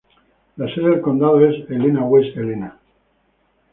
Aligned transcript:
La 0.57 0.65
sede 0.73 0.89
del 0.89 1.01
condado 1.01 1.39
es 1.45 1.69
Helena-West 1.69 2.35
Helena. 2.35 2.75